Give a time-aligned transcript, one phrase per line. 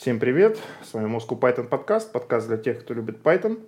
[0.00, 3.60] Всем привет, с вами Moscow Python подкаст, подкаст для тех, кто любит Python.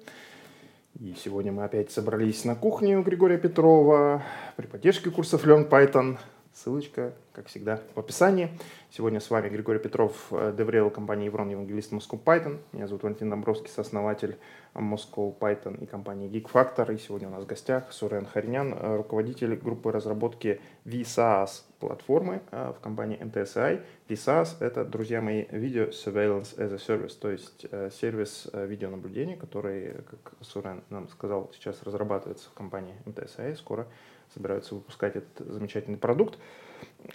[0.99, 4.23] И сегодня мы опять собрались на кухне у Григория Петрова
[4.57, 6.17] при поддержке курсов Learn Python.
[6.55, 8.51] Ссылочка, как всегда, в описании.
[8.91, 12.61] Сегодня с вами Григорий Петров, деврел компании Еврон, евангелист Moscow Python.
[12.73, 14.37] Меня зовут Валентин Домбровский, сооснователь
[14.75, 16.95] Moscow Python и компании Geek Factor.
[16.95, 23.19] И сегодня у нас в гостях Сурен Харинян, руководитель группы разработки VSAAS платформы в компании
[23.19, 23.83] MTSI.
[24.09, 27.65] VSAAS— это, друзья мои, Video Surveillance as a Service, то есть
[27.99, 33.57] сервис видеонаблюдения, который, как Сурен нам сказал, сейчас разрабатывается в компании MTSI.
[33.57, 33.87] Скоро
[34.35, 36.39] собираются выпускать этот замечательный продукт.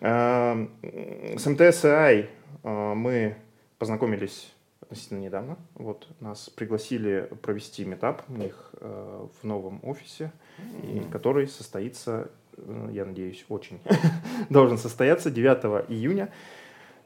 [0.01, 0.71] Эм,
[1.37, 2.25] с МТС.АИ
[2.63, 3.37] э, мы
[3.77, 5.57] познакомились относительно недавно.
[5.75, 10.31] Вот, нас пригласили провести метап у них э, в новом офисе,
[10.83, 13.79] и, который состоится, э, я надеюсь, очень
[14.49, 16.31] должен состояться 9 июня.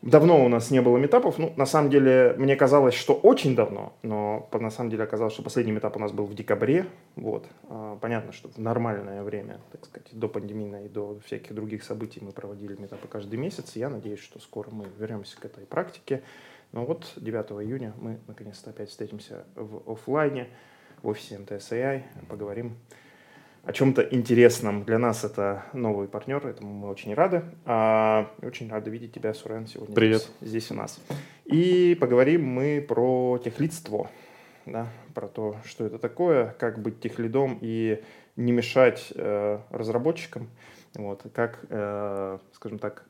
[0.02, 1.38] Давно у нас не было метапов.
[1.38, 5.44] Ну, на самом деле, мне казалось, что очень давно, но на самом деле оказалось, что
[5.44, 6.88] последний метап у нас был в декабре.
[7.16, 7.46] Вот.
[7.70, 12.20] А, понятно, что в нормальное время, так сказать, до пандемийной и до всяких других событий
[12.20, 13.76] мы проводили метапы каждый месяц.
[13.76, 16.24] Я надеюсь, что скоро мы вернемся к этой практике.
[16.72, 20.48] Но вот 9 июня мы наконец-то опять встретимся в офлайне
[21.04, 22.76] в офисе МТСАИ, поговорим
[23.64, 24.84] о чем-то интересном.
[24.84, 27.44] Для нас это новый партнер, этому мы очень рады.
[27.66, 30.30] А, очень рады видеть тебя, Сурен, сегодня Привет.
[30.42, 31.00] Здесь, здесь у нас.
[31.46, 34.10] И поговорим мы про техлидство,
[34.66, 38.02] да, про то, что это такое, как быть техлидом и
[38.36, 40.50] не мешать э, разработчикам,
[40.96, 43.06] вот, как, э, скажем так,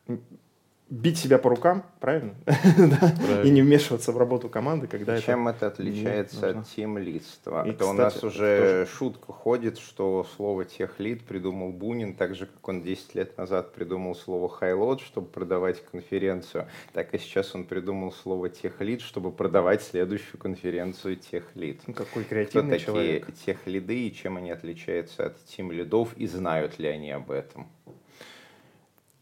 [0.92, 2.36] бить себя по рукам, правильно?
[2.46, 3.42] правильно?
[3.44, 7.66] И не вмешиваться в работу команды, когда Чем это, отличается от тимлидства?
[7.66, 12.84] Это у нас уже шутка ходит, что слово техлид придумал Бунин, так же, как он
[12.84, 18.50] 10 лет назад придумал слово хайлот, чтобы продавать конференцию, так и сейчас он придумал слово
[18.50, 21.80] техлид, чтобы продавать следующую конференцию техлид.
[21.88, 23.26] Ну, какой креативный Кто человек.
[23.28, 27.68] такие техлиды и чем они отличаются от тимлидов и знают ли они об этом?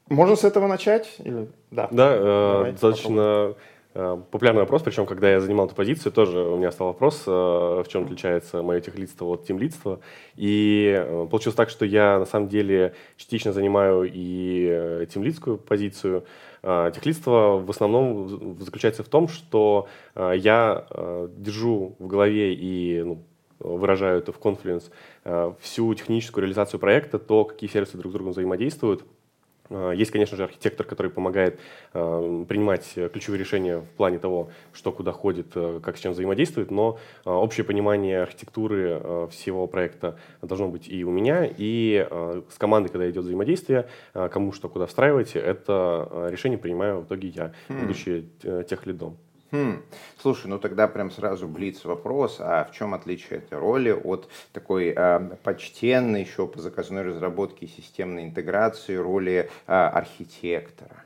[0.09, 1.15] Можно с этого начать?
[1.19, 1.47] Или...
[1.71, 3.55] Да, да э, достаточно
[3.93, 7.31] э, популярный вопрос, причем, когда я занимал эту позицию, тоже у меня стал вопрос, э,
[7.31, 9.99] в чем отличается мое техлидство от тимлидства.
[10.35, 16.25] И э, получилось так, что я на самом деле частично занимаю и э, тимлидскую позицию.
[16.61, 20.85] Техлидство в основном заключается в том, что я
[21.37, 23.23] держу в голове и ну,
[23.59, 24.91] выражаю это в Confluence
[25.61, 29.05] всю техническую реализацию проекта, то, какие сервисы друг с другом взаимодействуют,
[29.69, 31.59] есть, конечно же, архитектор, который помогает
[31.93, 36.71] э, принимать ключевые решения в плане того, что куда ходит, э, как с чем взаимодействует,
[36.71, 42.41] но э, общее понимание архитектуры э, всего проекта должно быть и у меня, и э,
[42.49, 47.53] с командой, когда идет взаимодействие, кому что куда встраивать, это решение принимаю в итоге я,
[47.67, 47.81] хм.
[47.81, 48.25] будучи
[48.67, 49.17] тех лидом.
[49.51, 49.81] Хм.
[50.21, 54.93] Слушай, ну тогда прям сразу блиц вопрос, а в чем отличие этой роли от такой
[54.95, 61.03] э, почтенной еще по заказной разработке системной интеграции роли э, архитектора?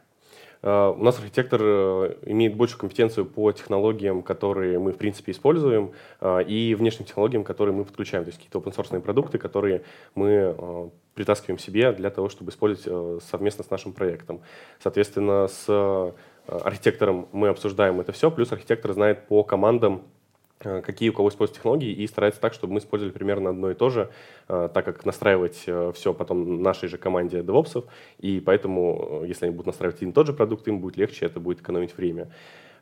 [0.62, 5.92] Uh, у нас архитектор uh, имеет большую компетенцию по технологиям, которые мы, в принципе, используем,
[6.22, 9.84] и внешним технологиям, которые мы подключаем, то есть какие-то open-source продукты, которые
[10.16, 14.40] мы притаскиваем себе для того, чтобы использовать совместно с нашим проектом.
[14.80, 16.12] Соответственно, с Э,
[16.48, 20.04] архитектором мы обсуждаем это все, плюс архитектор знает по командам,
[20.60, 23.74] э, какие у кого используют технологии, и старается так, чтобы мы использовали примерно одно и
[23.74, 24.10] то же,
[24.48, 25.66] э, так как настраивать
[25.96, 27.86] все потом нашей же команде DevOps,
[28.20, 31.40] и поэтому, если они будут настраивать один и тот же продукт, им будет легче, это
[31.40, 32.30] будет экономить время.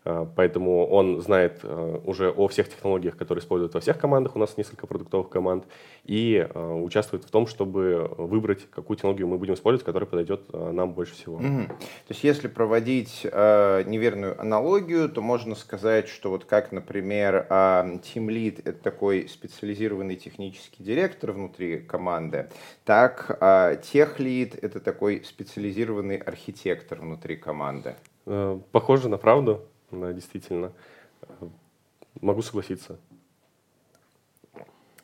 [0.04, 4.36] Э, поэтому он знает э, уже о всех технологиях, которые используют во всех командах.
[4.36, 5.66] У нас несколько продуктовых команд.
[6.06, 10.94] И э, участвует в том, чтобы выбрать, какую технологию мы будем использовать, которая подойдет нам
[10.94, 11.36] больше всего.
[11.36, 11.68] Угу.
[11.68, 17.54] То есть, если проводить э, неверную аналогию, то можно сказать, что вот как, например, э,
[17.54, 22.50] Team Lead— это такой специализированный технический директор внутри команды,
[22.86, 27.96] так э, Tech Lead— это такой специализированный архитектор внутри команды.
[28.72, 29.62] Похоже на правду
[30.14, 30.72] действительно.
[32.20, 33.00] Могу согласиться.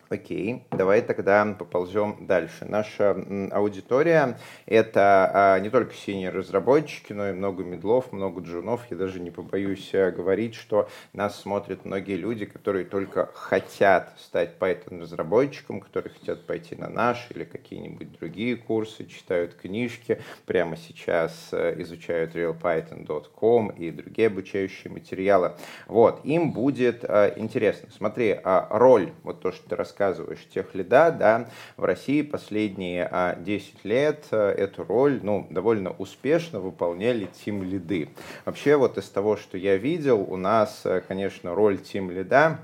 [0.10, 2.64] Окей, давай тогда поползем дальше.
[2.64, 3.12] Наша
[3.52, 8.86] аудитория— это а, не только синие разработчики, но и много медлов, много джунов.
[8.90, 14.52] Я даже не побоюсь э, говорить, что нас смотрят многие люди, которые только хотят стать
[14.58, 21.82] Python-разработчиком, которые хотят пойти на наш или какие-нибудь другие курсы, читают книжки, прямо сейчас э,
[21.82, 25.52] изучают realpython.com и другие обучающие материалы.
[25.88, 27.90] Вот, им будет э, интересно.
[27.92, 33.10] Смотри, а роль, вот то, что ты рассказывал, рассказываешь тех лида, да, в России последние
[33.40, 38.10] 10 лет эту роль, ну, довольно успешно выполняли тим лиды.
[38.46, 42.60] Вообще, вот из того, что я видел, у нас, конечно, роль тим лида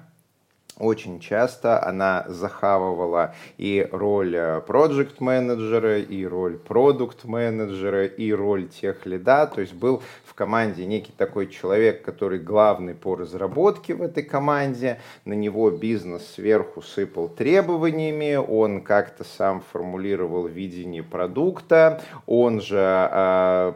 [0.79, 4.35] очень часто она захавывала и роль
[4.65, 10.01] проект менеджера и роль продукт менеджера и роль тех лида, то есть был
[10.33, 16.25] в команде некий такой человек, который главный по разработке в этой команде, на него бизнес
[16.25, 23.73] сверху сыпал требованиями, он как-то сам формулировал видение продукта, он же э,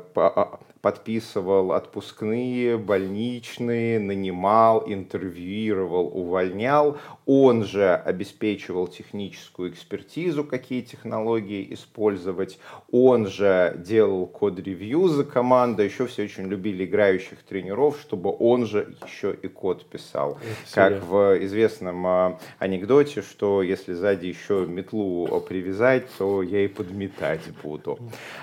[0.87, 6.97] подписывал отпускные, больничные, нанимал, интервьюировал, увольнял.
[7.25, 12.57] Он же обеспечивал техническую экспертизу, какие технологии использовать.
[12.89, 15.83] Он же делал код-ревью за команду.
[15.83, 20.39] Еще все очень любили играющих тренеров, чтобы он же еще и код писал.
[20.73, 27.41] как в известном а, анекдоте, что если сзади еще метлу привязать, то я и подметать
[27.61, 27.99] буду.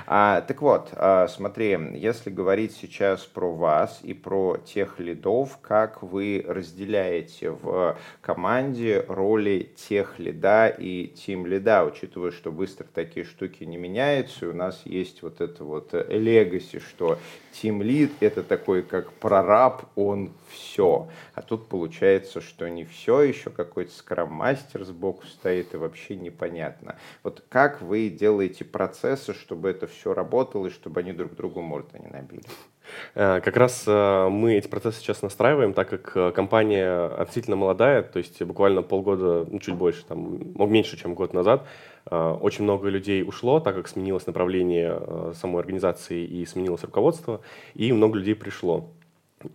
[0.06, 6.02] А, так вот, а, смотри, если говорить сейчас про вас и про тех лидов, как
[6.02, 13.64] вы разделяете в команде роли тех лида и тим лида, учитывая, что быстро такие штуки
[13.64, 17.18] не меняются, и у нас есть вот это вот легаси, что
[17.52, 21.08] тим лид это такой как прораб, он все.
[21.34, 26.96] А тут получается, что не все, еще какой-то скрам-мастер сбоку стоит, и вообще непонятно.
[27.22, 31.98] Вот как вы делаете процессы, чтобы это все работало, и чтобы они друг другу морды
[31.98, 32.42] не набили?
[33.14, 38.02] Э, как раз э, мы эти процессы сейчас настраиваем, так как э, компания относительно молодая,
[38.02, 40.38] то есть буквально полгода, ну, чуть больше, там,
[40.70, 41.66] меньше, чем год назад,
[42.10, 47.40] очень много людей ушло, так как сменилось направление самой организации и сменилось руководство,
[47.72, 48.90] и много людей пришло.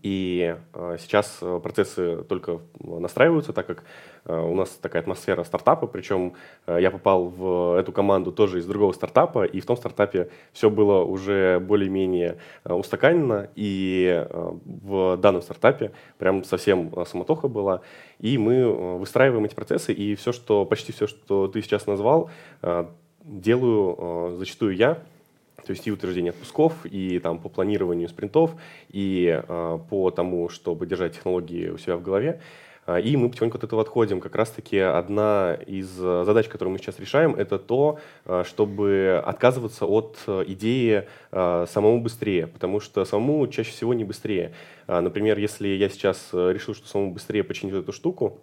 [0.01, 3.83] И э, сейчас э, процессы только настраиваются, так как
[4.25, 6.33] э, у нас такая атмосфера стартапа, причем
[6.67, 11.03] я попал в эту команду тоже из другого стартапа, и в том стартапе все было
[11.03, 14.25] уже более-менее устаканено, и
[14.65, 17.81] в данном стартапе прям совсем самотоха была,
[18.19, 22.29] и мы выстраиваем эти процессы, и все, что, почти все, что ты сейчас назвал,
[23.23, 24.99] делаю зачастую я,
[25.65, 28.55] то есть и утверждение отпусков, и там по планированию спринтов,
[28.89, 32.41] и э, по тому, чтобы держать технологии у себя в голове.
[32.85, 34.19] А, и мы потихоньку от этого отходим.
[34.19, 40.17] Как раз-таки одна из задач, которую мы сейчас решаем, это то, а, чтобы отказываться от
[40.47, 44.53] идеи самому быстрее, потому что самому чаще всего не быстрее.
[44.87, 48.39] Например, если я сейчас решил, что самому быстрее починить эту штуку,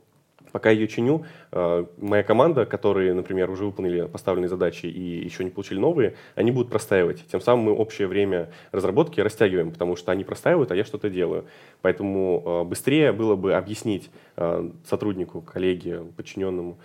[0.57, 5.51] Пока ее чиню, э, моя команда, которые, например, уже выполнили поставленные задачи и еще не
[5.51, 7.27] получили новые, они будут простаивать.
[7.31, 11.45] Тем самым мы общее время разработки растягиваем, потому что они простаивают, а я что-то делаю.
[11.83, 14.09] Поэтому э, быстрее было бы объяснить
[14.39, 16.79] э, сотруднику, коллеге, подчиненному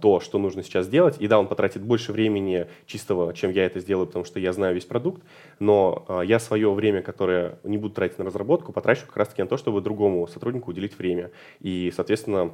[0.00, 1.16] то, что нужно сейчас сделать.
[1.18, 4.72] И да, он потратит больше времени чистого, чем я это сделаю, потому что я знаю
[4.72, 5.20] весь продукт,
[5.58, 9.56] но я свое время, которое не буду тратить на разработку, потрачу как раз-таки на то,
[9.56, 11.32] чтобы другому сотруднику уделить время.
[11.58, 12.52] И, соответственно,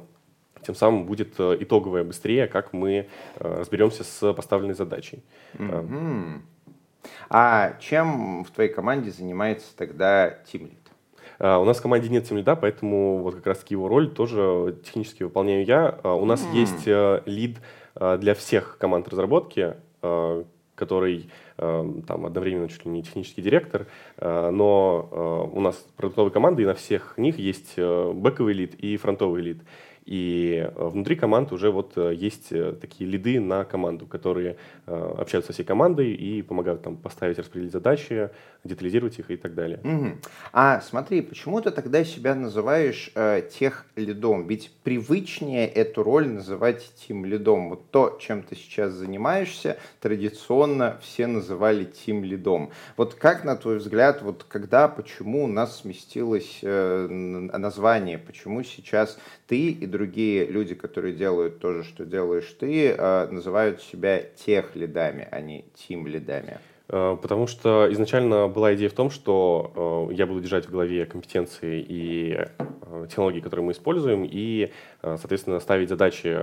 [0.65, 5.23] тем самым будет э, итоговое быстрее, как мы э, разберемся с поставленной задачей.
[5.55, 6.39] Mm-hmm.
[7.29, 10.77] А чем в твоей команде занимается тогда тимлид?
[11.39, 15.65] У нас в команде нет тимлида, поэтому вот как раз-таки его роль тоже технически выполняю
[15.65, 15.97] я.
[16.03, 16.53] У нас mm.
[16.53, 17.57] есть лид
[17.95, 19.73] для всех команд разработки,
[20.75, 23.87] который там одновременно чуть ли не технический директор,
[24.19, 29.57] но у нас продуктовые команды, и на всех них есть бэковый лид и фронтовый лид.
[30.11, 35.47] И э, внутри команд уже вот э, есть э, такие лиды на команду, которые общаются
[35.47, 38.29] со всей командой и помогают там поставить, распределить задачи,
[38.63, 39.79] детализировать их и так далее.
[39.83, 40.17] Угу.
[40.51, 44.47] А смотри, почему ты тогда себя называешь э, тех лидом?
[44.47, 47.69] Ведь привычнее эту роль называть тим лидом.
[47.69, 52.71] Вот то, чем ты сейчас занимаешься, традиционно все называли тим лидом.
[52.97, 59.17] Вот как, на твой взгляд, вот когда, почему у нас сместилось э, название, почему сейчас
[59.47, 60.00] ты и другие
[60.45, 65.65] люди, которые делают то же, что делаешь ты, э, называют себя тех лидами, а не
[65.75, 66.59] тим лидами?
[66.91, 71.05] Э, потому что изначально была идея в том, что э, я буду держать в голове
[71.05, 74.71] компетенции и э, технологии, которые мы используем, и,
[75.01, 76.37] соответственно, ставить задачи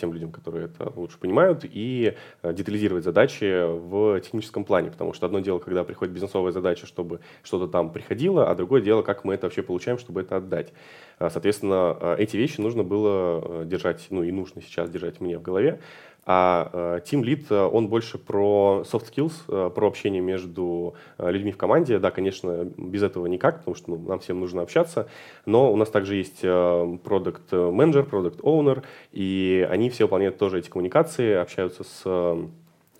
[0.00, 4.90] тем людям, которые это лучше понимают, и детализировать задачи в техническом плане.
[4.90, 9.02] Потому что одно дело, когда приходит бизнесовая задача, чтобы что-то там приходило, а другое дело,
[9.02, 10.72] как мы это вообще получаем, чтобы это отдать.
[11.18, 15.78] Соответственно, эти вещи нужно было держать, ну и нужно сейчас держать мне в голове.
[16.24, 21.98] А Team Lead, он больше про soft skills, про общение между людьми в команде.
[21.98, 25.08] Да, конечно, без этого никак, потому что ну, нам всем нужно общаться,
[25.46, 30.70] но у нас также есть product manager, product owner, и они все выполняют тоже эти
[30.70, 32.04] коммуникации, общаются с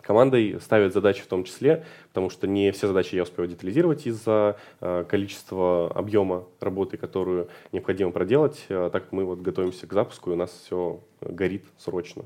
[0.02, 4.56] командой ставят задачи в том числе, потому что не все задачи я успеваю детализировать из-за
[4.80, 10.30] э, количества объема работы, которую необходимо проделать, э, так как мы вот готовимся к запуску,
[10.30, 12.24] и у нас все горит срочно.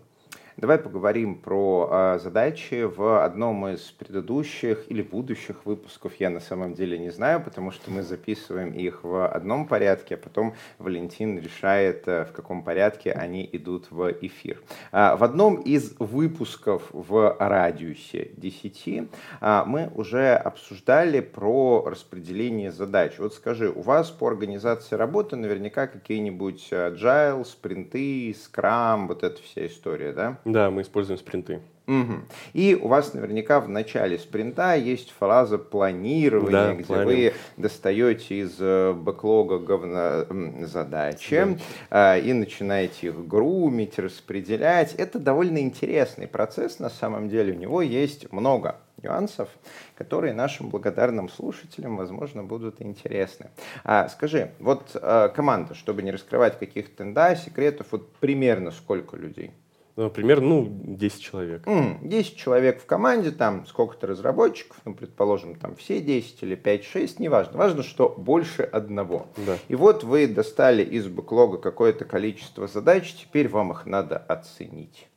[0.59, 6.15] Давай поговорим про э, задачи в одном из предыдущих или будущих выпусков.
[6.19, 10.17] Я на самом деле не знаю, потому что мы записываем их в одном порядке, а
[10.17, 14.63] потом Валентин решает, э, в каком порядке они идут в эфир.
[14.93, 19.11] Э, в одном из выпусков в радиусе 10
[19.43, 23.19] э, мы уже обсуждали про распределение задач.
[23.19, 29.67] Вот скажи, у вас по организации работы наверняка какие-нибудь agile, спринты, скрам, вот эта вся
[29.67, 30.39] история, да?
[30.47, 31.61] Да, мы используем спринты.
[31.89, 32.15] Угу.
[32.53, 37.07] И у вас наверняка в начале спринта есть фраза планирования, да, где планинг.
[37.07, 40.25] вы достаете из э, бэклога говно
[40.65, 41.59] задачи
[41.91, 42.17] да.
[42.17, 44.95] и начинаете их грумить, распределять.
[44.95, 47.53] Это довольно интересный процесс на самом деле.
[47.53, 49.49] У него есть много нюансов,
[49.97, 53.51] которые нашим благодарным слушателям, возможно, будут интересны.
[53.83, 59.51] А, скажи, вот а, команда, чтобы не раскрывать каких-то да, секретов, вот примерно сколько людей?
[59.97, 61.67] Например, ну, 10 человек.
[62.03, 67.57] 10 человек в команде, там сколько-то разработчиков, ну, предположим, там все 10 или 5-6, неважно.
[67.57, 69.27] Важно, что больше одного.
[69.39, 69.57] Да.
[69.69, 75.09] И вот вы достали из бэклога какое-то количество задач, теперь вам их надо оценить.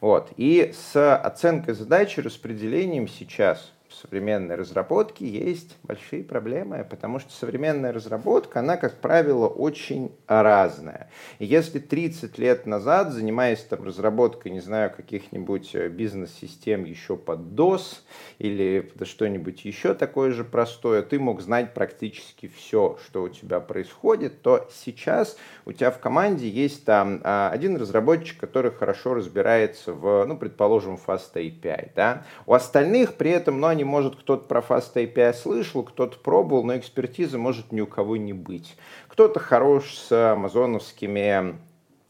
[0.00, 0.30] Вот.
[0.36, 3.72] И с оценкой задачи, распределением сейчас
[4.02, 11.08] современной разработки есть большие проблемы, потому что современная разработка, она, как правило, очень разная.
[11.38, 17.40] И если 30 лет назад, занимаясь там разработкой, не знаю, каких-нибудь э, бизнес-систем еще под
[17.40, 18.00] DOS
[18.38, 24.42] или что-нибудь еще такое же простое, ты мог знать практически все, что у тебя происходит,
[24.42, 30.24] то сейчас у тебя в команде есть там а, один разработчик, который хорошо разбирается в,
[30.24, 32.24] ну, предположим, Fast API, да?
[32.46, 36.78] У остальных при этом, ну, они может, кто-то про Fast API слышал, кто-то пробовал, но
[36.78, 38.74] экспертизы может ни у кого не быть.
[39.08, 41.58] Кто-то хорош с амазоновскими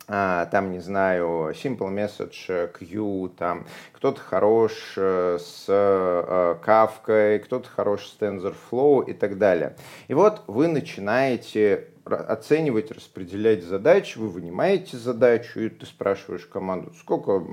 [0.07, 7.69] а, там, не знаю, Simple Message Queue, там, кто-то хорош э, с э, Kafka, кто-то
[7.69, 9.75] хорош с TensorFlow и так далее.
[10.07, 17.45] И вот вы начинаете оценивать, распределять задачи, вы вынимаете задачу, и ты спрашиваешь команду, сколько,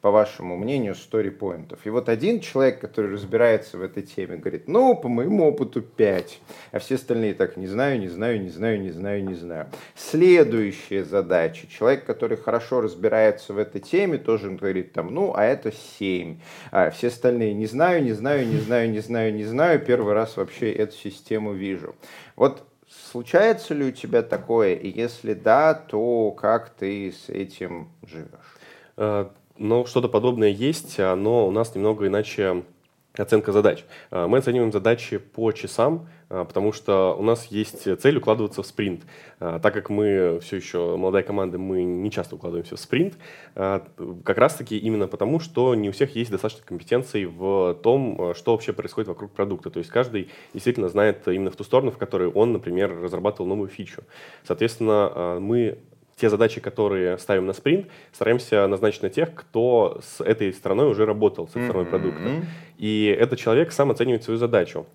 [0.00, 1.80] по вашему мнению, story-поинтов.
[1.84, 6.40] И вот один человек, который разбирается в этой теме, говорит, ну, по моему опыту 5.
[6.72, 9.68] А все остальные так, не знаю, не знаю, не знаю, не знаю, не знаю.
[9.94, 11.66] Следующая задача.
[11.68, 16.40] Человек, который хорошо разбирается в этой теме, тоже говорит там, ну, а это 7.
[16.70, 20.36] А все остальные, не знаю, не знаю, не знаю, не знаю, не знаю, первый раз
[20.36, 21.94] вообще эту систему вижу.
[22.34, 22.64] Вот
[23.12, 24.74] Случается ли у тебя такое?
[24.74, 28.30] И если да, то как ты с этим живешь?
[28.96, 29.26] Э,
[29.58, 32.62] ну, что-то подобное есть, но у нас немного иначе
[33.18, 33.84] оценка задач.
[34.10, 38.66] Э, мы оцениваем задачи по часам, э, потому что у нас есть цель укладываться в
[38.66, 39.02] спринт.
[39.40, 43.14] Э, так как мы все еще молодая команда, мы не часто укладываемся в спринт,
[43.54, 48.72] как раз-таки именно потому, что не у всех есть достаточно компетенций в том, что вообще
[48.72, 49.70] происходит вокруг продукта.
[49.70, 53.68] То есть каждый действительно знает именно в ту сторону, в которой он, например, разрабатывал новую
[53.68, 54.02] фичу.
[54.44, 55.78] Соответственно, мы
[56.22, 61.04] те задачи, которые ставим на спринт, стараемся назначить на тех, кто с этой стороной уже
[61.04, 62.22] работал, с этой стороной продукта.
[62.78, 64.86] И этот человек сам оценивает свою задачу.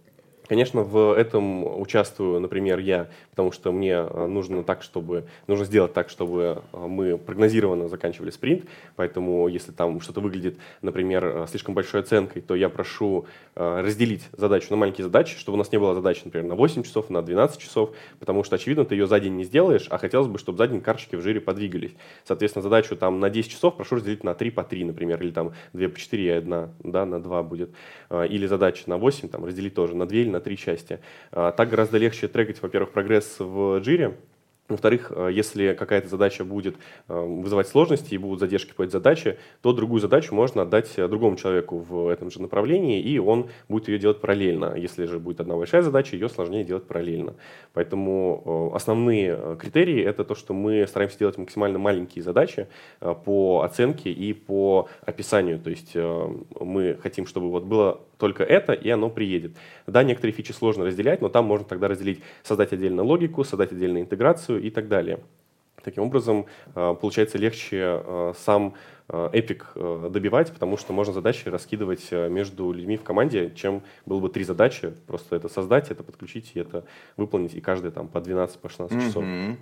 [0.47, 5.93] Конечно, в этом участвую, например, я, потому что мне э, нужно так, чтобы нужно сделать
[5.93, 8.63] так, чтобы э, мы прогнозированно заканчивали спринт.
[8.95, 13.25] Поэтому, если там что-то выглядит, например, э, слишком большой оценкой, то я прошу
[13.55, 17.09] разделить задачу на маленькие задачи, чтобы у нас не было задачи, например, на 8 часов,
[17.09, 20.37] на 12 часов, потому что, очевидно, ты ее за день не сделаешь, а хотелось бы,
[20.37, 21.95] чтобы за день карточки в жире подвигались.
[22.23, 25.53] Соответственно, задачу там на 10 часов прошу разделить на 3 по 3, например, или там
[25.73, 27.71] 2 по 4 и 1, да, на 2 будет.
[28.11, 30.99] Или задача на 8 там разделить тоже на 2 или на на три части.
[31.31, 34.15] А, так гораздо легче трекать, во-первых, прогресс в джире,
[34.69, 36.75] во-вторых, э, если какая-то задача будет
[37.07, 41.37] э, вызывать сложности и будут задержки по этой задаче, то другую задачу можно отдать другому
[41.37, 44.75] человеку в этом же направлении, и он будет ее делать параллельно.
[44.75, 47.35] Если же будет одна большая задача, ее сложнее делать параллельно.
[47.73, 52.67] Поэтому основные критерии— это то, что мы стараемся делать максимально маленькие задачи
[52.99, 55.59] по оценке и по описанию.
[55.59, 59.55] То есть мы хотим, чтобы вот было только это, и оно приедет.
[59.85, 64.03] Да, некоторые фичи сложно разделять, но там можно тогда разделить, создать отдельно логику, создать отдельную
[64.03, 65.19] интеграцию и так далее.
[65.83, 68.73] Таким образом, э, получается легче э, сам
[69.09, 74.43] эпик добивать, потому что можно задачи раскидывать между людьми в команде, чем было бы три
[74.43, 76.83] задачи, просто это создать, это подключить и это
[77.15, 79.23] выполнить, и каждый там по 12, по 16 часов.
[79.23, 79.55] Mm-hmm.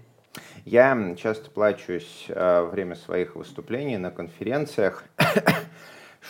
[0.65, 5.03] Я часто плачусь во время своих выступлений на конференциях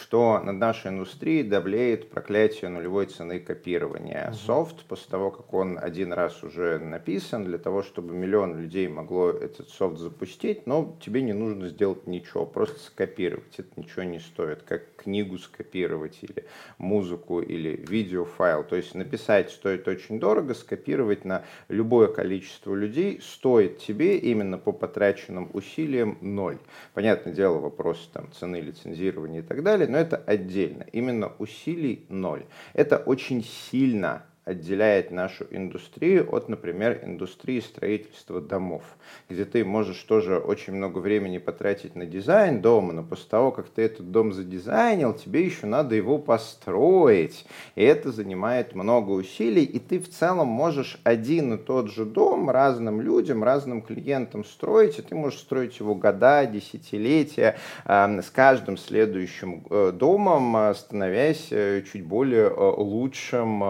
[0.01, 4.29] что над нашей индустрией давлеет проклятие нулевой цены копирования.
[4.29, 4.35] Угу.
[4.37, 9.29] Софт, после того, как он один раз уже написан, для того, чтобы миллион людей могло
[9.29, 13.53] этот софт запустить, но тебе не нужно сделать ничего, просто скопировать.
[13.57, 16.45] Это ничего не стоит, как книгу скопировать или
[16.77, 18.63] музыку или видеофайл.
[18.63, 24.71] То есть написать стоит очень дорого, скопировать на любое количество людей стоит тебе именно по
[24.71, 26.57] потраченным усилиям ноль.
[26.93, 30.85] Понятное дело, вопрос там, цены лицензирования и так далее, далее, но это отдельно.
[30.91, 32.45] Именно усилий ноль.
[32.73, 38.83] Это очень сильно отделяет нашу индустрию от, например, индустрии строительства домов,
[39.27, 43.69] где ты можешь тоже очень много времени потратить на дизайн дома, но после того, как
[43.69, 47.45] ты этот дом задизайнил, тебе еще надо его построить.
[47.75, 52.49] И это занимает много усилий, и ты в целом можешь один и тот же дом
[52.49, 59.65] разным людям, разным клиентам строить, и ты можешь строить его года, десятилетия, с каждым следующим
[59.69, 63.63] э, домом э, становясь э, чуть более лучшим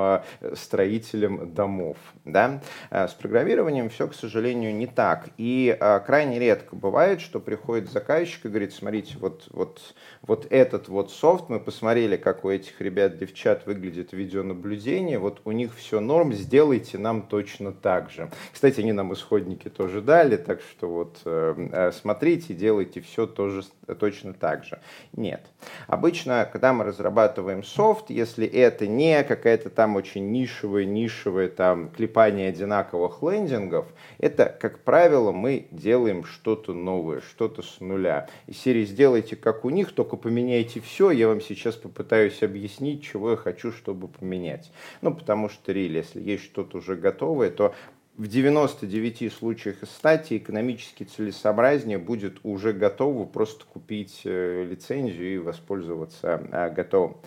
[0.66, 1.98] строителем домов.
[2.26, 2.62] Да?
[2.90, 5.30] Э, с программированием все, к сожалению, не так.
[5.38, 9.82] И а, крайне редко бывает, что приходит заказчик и говорит, смотрите, вот, вот,
[10.22, 15.52] вот этот вот софт, мы посмотрели, как у этих ребят, девчат выглядит видеонаблюдение, вот у
[15.52, 18.32] них все норм, сделайте нам точно так же.
[18.52, 23.64] Кстати, они нам исходники тоже дали, так что вот э, э смотрите, делайте все тоже
[24.00, 24.80] точно так же.
[25.14, 25.46] Нет.
[25.88, 32.50] Обычно, когда мы разрабатываем софт, если это не какая-то там очень нишевая, нишевая там клепание
[32.50, 38.30] одинаковых лендингов, это, как правило, мы делаем что-то новое, что-то с нуля.
[38.48, 43.32] И серии сделайте как у них, только поменяйте все, я вам сейчас попытаюсь объяснить, чего
[43.32, 44.72] я хочу, чтобы поменять.
[45.02, 47.76] Ну, потому что, реально, если есть что-то уже готовое, то
[48.18, 55.38] в 99 случаях из 100 экономически целесообразнее будет уже готово просто купить э, лицензию и
[55.38, 57.18] воспользоваться э, готовым.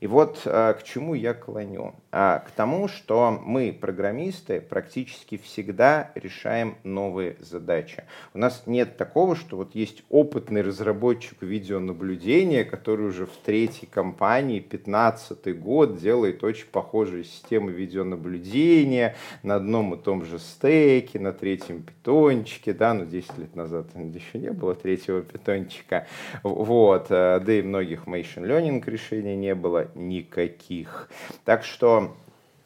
[0.00, 1.94] И вот э, к чему я клоню?
[2.12, 8.04] А, к тому, что мы, программисты, практически всегда решаем новые задачи.
[8.34, 14.60] У нас нет такого, что вот есть опытный разработчик видеонаблюдения, который уже в третьей компании
[14.60, 21.82] 15 год делает очень похожие системы видеонаблюдения на одном и том же стеке, на третьем
[21.82, 26.06] питончике, да, но ну, 10 лет назад еще не было третьего питончика,
[26.42, 31.08] вот, э, да и многих machine learning решений не было, никаких.
[31.44, 32.16] Так что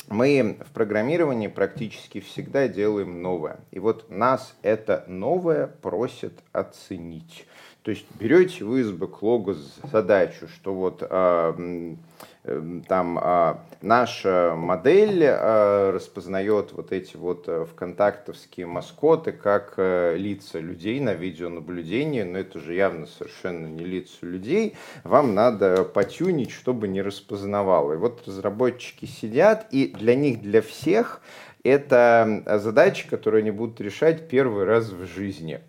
[0.08, 3.60] мы в программировании практически всегда делаем новое.
[3.70, 7.46] И вот нас это новое просят оценить.
[7.82, 9.56] То есть берете вы из бэклога
[9.90, 11.94] задачу, что вот э,
[12.42, 20.58] там а, наша модель а, распознает вот эти вот э, вконтактовские маскоты как а, лица
[20.58, 24.74] людей на видеонаблюдении, но это же явно совершенно не лица людей.
[25.04, 27.92] Вам надо потюнить, чтобы не распознавало.
[27.92, 31.20] И вот разработчики сидят, и для них, для всех
[31.62, 35.60] это задача, которую они будут решать первый раз в жизни.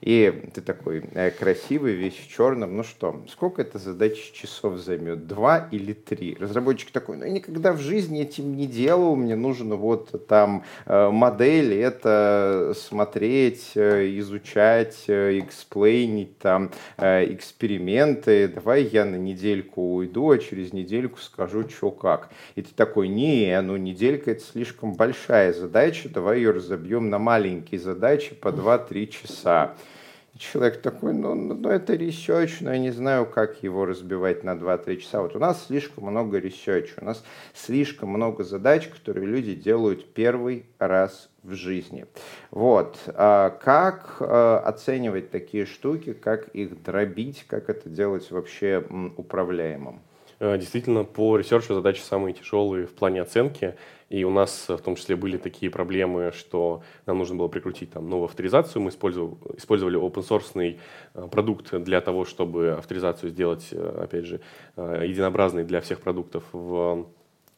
[0.00, 2.76] И ты такой э, красивый, весь в черном.
[2.76, 5.26] Ну что, сколько эта задача часов займет?
[5.26, 6.36] Два или три?
[6.38, 9.16] Разработчик такой, ну я никогда в жизни этим не делал.
[9.16, 18.48] Мне нужно вот там э, модель, это смотреть, э, изучать, эксплейнить там эксперименты.
[18.48, 22.30] Давай я на недельку уйду, а через недельку скажу, что как.
[22.56, 27.80] И ты такой, не, ну неделька это слишком большая задача, давай ее разобьем на маленькие
[27.80, 29.74] задачи по 2-3 часа часа.
[30.34, 34.42] И человек такой, ну, ну, ну это research, но я не знаю, как его разбивать
[34.42, 35.22] на 2-3 часа.
[35.22, 40.66] Вот у нас слишком много research, у нас слишком много задач, которые люди делают первый
[40.80, 42.06] раз в жизни.
[42.50, 42.98] Вот.
[43.06, 48.84] А как а, оценивать такие штуки, как их дробить, как это делать вообще
[49.16, 50.00] управляемым?
[50.40, 53.76] Э, действительно, по research у задачи самые тяжелые в плане оценки.
[54.14, 58.08] И у нас в том числе были такие проблемы, что нам нужно было прикрутить там
[58.08, 58.80] новую авторизацию.
[58.80, 60.78] Мы использовали, использовали open-source
[61.14, 64.40] э, продукт для того, чтобы авторизацию сделать, э, опять же,
[64.76, 67.08] единообразной для всех продуктов в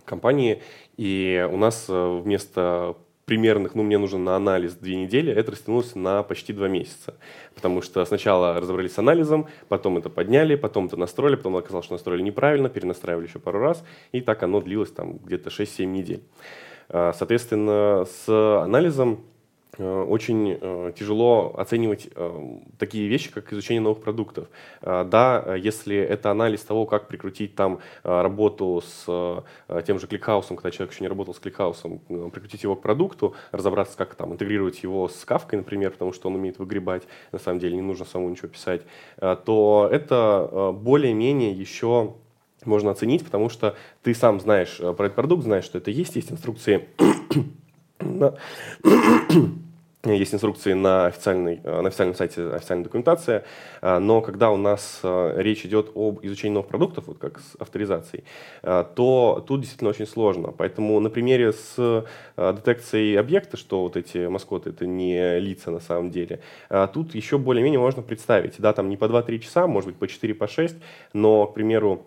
[0.06, 0.62] компании.
[0.96, 6.22] И у нас вместо примерных, ну, мне нужно на анализ две недели, это растянулось на
[6.22, 7.14] почти два месяца.
[7.56, 11.94] Потому что сначала разобрались с анализом, потом это подняли, потом это настроили, потом оказалось, что
[11.94, 16.22] настроили неправильно, перенастраивали еще пару раз, и так оно длилось там где-то 6-7 недель.
[16.88, 18.28] А, соответственно, с
[18.62, 19.24] анализом
[19.78, 24.48] очень э, тяжело оценивать э, такие вещи, как изучение новых продуктов.
[24.80, 29.44] Да, если это анализ того, как прикрутить там работу с
[29.86, 31.98] тем же кликхаусом, когда человек еще не работал с кликхаусом,
[32.30, 36.36] прикрутить его к продукту, разобраться, как там интегрировать его с кавкой, например, потому что он
[36.36, 38.82] умеет выгребать, на самом деле не нужно самому ничего писать,
[39.16, 42.14] то это более-менее еще
[42.64, 46.32] можно оценить, потому что ты сам знаешь про этот продукт, знаешь, что это есть, есть
[46.32, 46.88] инструкции
[50.14, 53.44] есть инструкции на, официальной, э, на официальном сайте, официальная документация,
[53.82, 57.56] э, но когда у нас э, речь идет об изучении новых продуктов, вот как с
[57.58, 58.24] авторизацией,
[58.62, 60.52] то тут действительно очень сложно.
[60.56, 62.04] Поэтому на примере с
[62.36, 66.40] детекцией объекта, что вот эти маскоты это не лица на самом деле,
[66.92, 68.54] тут еще более-менее можно представить.
[68.58, 70.76] Да, там не по 2-3 часа, может быть по 4, по 6,
[71.12, 72.06] но, к примеру,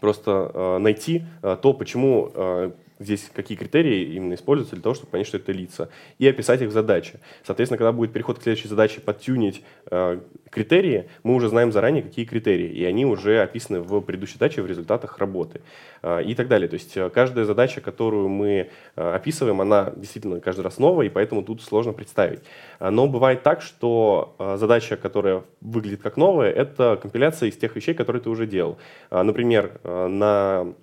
[0.00, 5.52] просто найти то, почему здесь какие критерии именно используются для того, чтобы понять, что это
[5.52, 7.20] лица, и описать их в задаче.
[7.44, 12.24] Соответственно, когда будет переход к следующей задаче подтюнить э, критерии, мы уже знаем заранее, какие
[12.24, 15.60] критерии, и они уже описаны в предыдущей задаче в результатах работы
[16.02, 16.68] э, и так далее.
[16.68, 21.10] То есть э, каждая задача, которую мы э, описываем, она действительно каждый раз новая, и
[21.10, 22.40] поэтому тут сложно представить.
[22.80, 27.74] Э, но бывает так, что э, задача, которая выглядит как новая, это компиляция из тех
[27.76, 28.78] вещей, которые ты уже делал.
[29.10, 30.74] Э, например, э, на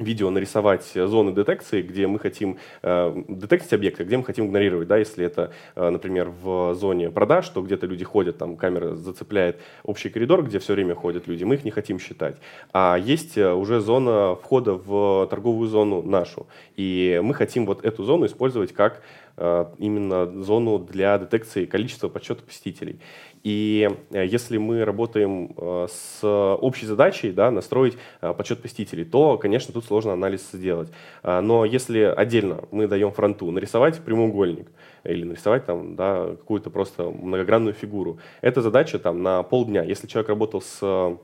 [0.00, 4.88] видео нарисовать зоны детекции, где мы хотим э, детектить объекты, где мы хотим игнорировать.
[4.88, 9.60] Да, если это, э, например, в зоне продаж, то где-то люди ходят, там камера зацепляет
[9.84, 12.36] общий коридор, где все время ходят люди, мы их не хотим считать.
[12.72, 18.04] А есть э, уже зона входа в торговую зону нашу, и мы хотим вот эту
[18.04, 19.02] зону использовать как
[19.36, 23.00] э, именно зону для детекции количества подсчета посетителей.
[23.48, 29.38] И э, если мы работаем э, с общей задачей да, настроить э, подсчет посетителей, то,
[29.38, 30.90] конечно, тут сложно анализ сделать.
[31.22, 34.68] Но если отдельно мы даем фронту нарисовать прямоугольник
[35.04, 39.82] или нарисовать там, да, какую-то просто многогранную фигуру, это задача там, на полдня.
[39.82, 41.16] Если человек работал с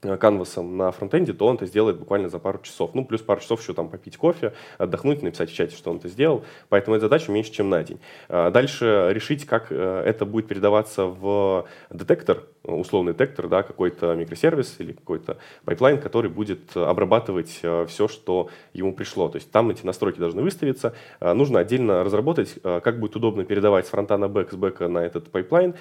[0.00, 2.94] canvas ом на frontend е, то он это сделает буквально за пару часов.
[2.94, 6.08] Ну, плюс пару часов еще там попить кофе, отдохнуть, написать в чате, что он это
[6.08, 6.44] сделал.
[6.68, 8.00] Поэтому эта задача меньше, чем на день.
[8.28, 14.76] А дальше решить, как э, это будет передаваться в детектор, условный детектор, да, какой-то микросервис
[14.78, 19.28] или какой-то pipeline, который будет обрабатывать э, все, что ему пришло.
[19.28, 20.94] То есть там эти настройки должны выставиться.
[21.20, 24.82] А нужно отдельно разработать, э, как будет удобно передавать с фронта на back, с back
[24.82, 25.74] а на этот pipeline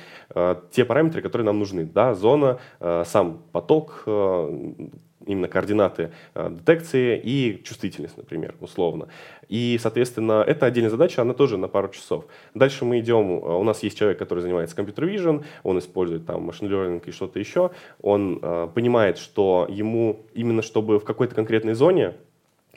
[0.71, 1.85] те параметры, которые нам нужны.
[1.85, 4.87] Да, зона, сам поток, Э,
[5.29, 9.07] именно координаты э, детекции и чувствительность, например, условно.
[9.47, 12.25] И, соответственно, это отдельная задача, она тоже на пару часов.
[12.55, 16.49] Дальше мы идем, э, у нас есть человек, который занимается компьютер vision, он использует там
[16.49, 21.73] machine learning и что-то еще, он э, понимает, что ему именно чтобы в какой-то конкретной
[21.73, 22.15] зоне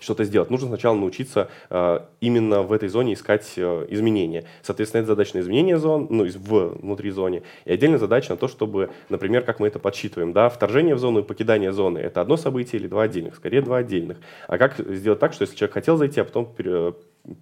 [0.03, 4.45] что-то сделать, нужно сначала научиться э, именно в этой зоне искать э, изменения.
[4.63, 7.43] Соответственно, это задача на изменение зон, ну, в, внутри зоны.
[7.65, 11.21] И отдельная задача на то, чтобы, например, как мы это подсчитываем, да, вторжение в зону
[11.21, 13.37] и покидание зоны– это одно событие или два отдельных?
[13.37, 14.19] Скорее, два отдельных.
[14.49, 16.53] А как сделать так, что если человек хотел зайти, а потом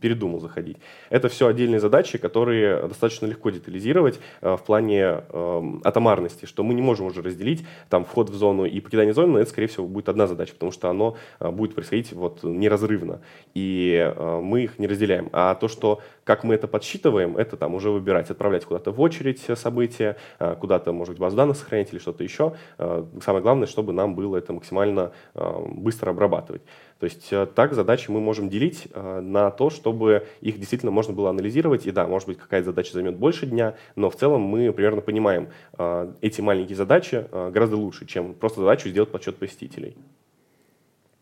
[0.00, 0.76] передумал заходить.
[1.08, 6.74] Это все отдельные задачи, которые достаточно легко детализировать э, в плане э, атомарности, что мы
[6.74, 9.86] не можем уже разделить там вход в зону и покидание зоны, но это, скорее всего,
[9.86, 13.20] будет одна задача, потому что оно э, будет происходить вот неразрывно,
[13.54, 15.30] и э, мы их не разделяем.
[15.32, 19.40] А то, что как мы это подсчитываем, это там уже выбирать, отправлять куда-то в очередь
[19.56, 22.54] события, э, куда-то, может быть, базу данных сохранять или что-то еще.
[22.78, 26.62] Э, самое главное, чтобы нам было это максимально э, быстро обрабатывать.
[27.00, 31.12] То есть э, так задачи мы можем делить э, на то, чтобы их действительно можно
[31.12, 31.84] было анализировать.
[31.86, 35.48] И да, может быть, какая-то задача займет больше дня, но в целом мы примерно понимаем
[35.78, 39.96] э, эти маленькие задачи гораздо лучше, чем просто задачу сделать подсчет посетителей.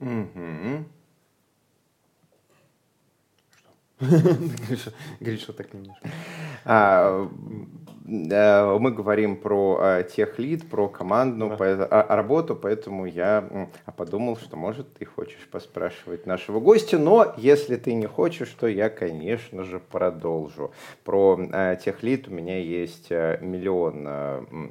[0.00, 0.84] Угу.
[5.38, 5.90] Что так не
[8.08, 11.86] Э, мы говорим про э, тех лид, про командную да.
[11.90, 17.92] А, работу, поэтому я подумал, что, может, ты хочешь поспрашивать нашего гостя, но если ты
[17.92, 20.72] не хочешь, то я, конечно же, продолжу.
[21.04, 24.06] Про э, тех лид у меня есть миллион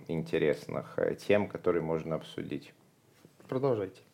[0.08, 2.74] интересных тем, которые можно обсудить.
[3.48, 4.07] Продолжайте.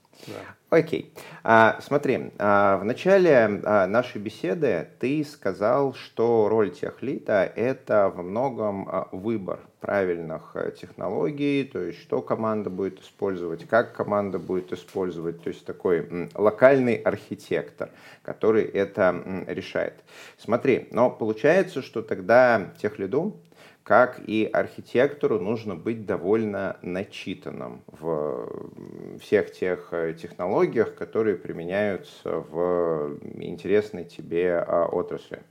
[0.70, 1.14] Окей.
[1.44, 8.24] А, смотри, а, в начале а, нашей беседы ты сказал, что роль техлита– это во
[8.24, 14.74] многом а, выбор правильных а, технологий, то есть что команда будет использовать, как команда будет
[14.74, 17.90] использовать, то есть такой м, локальный архитектор,
[18.24, 19.94] который это м, решает.
[20.40, 23.36] Смотри, но получается, что тогда техлиду
[23.84, 33.20] как и архитектору нужно быть довольно начитанным в всех тех э, технологиях, которые применяются в
[33.36, 35.44] интересной тебе а, отрасли.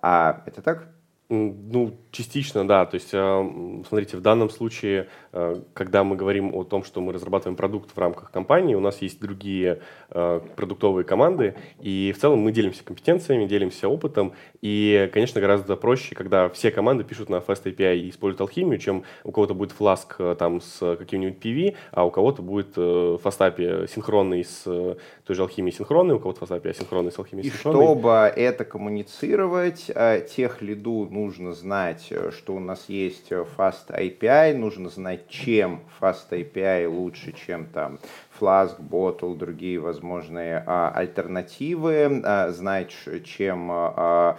[0.00, 0.88] А это так?
[1.30, 2.86] Ну, частично, да.
[2.86, 3.44] То есть, а,
[3.86, 7.98] смотрите, в данном случае, а, когда мы говорим о том, что мы разрабатываем продукт в
[7.98, 13.44] рамках компании, у нас есть другие а, продуктовые команды, и в целом мы делимся компетенциями,
[13.44, 18.40] делимся опытом, и, конечно, гораздо проще, когда все команды пишут на Fast API и используют
[18.40, 23.18] алхимию, чем у кого-то будет Flask там с каким-нибудь PV, а у кого-то будет э,
[23.22, 27.18] Fast API синхронный с э, той же алхимией синхронной, у кого-то Fast API асинхронный с
[27.18, 27.84] алхимией синхронной.
[27.84, 29.90] И чтобы это коммуницировать,
[30.34, 35.80] тех лиду нужно знать, э, что у нас есть э, Fast API, нужно знать, чем
[36.00, 37.98] Fast API лучше, чем там
[38.38, 44.38] Flask, Bottle, другие возможные а, альтернативы, а, знать, чем а,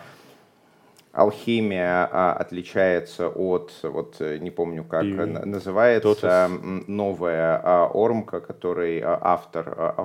[1.19, 6.83] алхимия а, отличается от, вот э, не помню как и называется, Totus.
[6.87, 9.95] новая а, Ормка, который а, автор